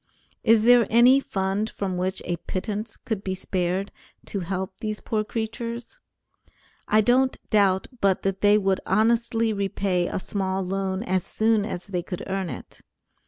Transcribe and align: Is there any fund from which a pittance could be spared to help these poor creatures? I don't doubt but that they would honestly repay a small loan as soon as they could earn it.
Is 0.43 0.63
there 0.63 0.87
any 0.89 1.19
fund 1.19 1.69
from 1.69 1.95
which 1.95 2.23
a 2.25 2.37
pittance 2.37 2.97
could 2.97 3.23
be 3.23 3.35
spared 3.35 3.91
to 4.25 4.39
help 4.39 4.79
these 4.79 4.99
poor 4.99 5.23
creatures? 5.23 5.99
I 6.87 7.01
don't 7.01 7.37
doubt 7.51 7.87
but 7.99 8.23
that 8.23 8.41
they 8.41 8.57
would 8.57 8.81
honestly 8.87 9.53
repay 9.53 10.07
a 10.07 10.17
small 10.19 10.63
loan 10.63 11.03
as 11.03 11.23
soon 11.23 11.65
as 11.65 11.85
they 11.85 12.01
could 12.01 12.23
earn 12.25 12.49
it. 12.49 12.81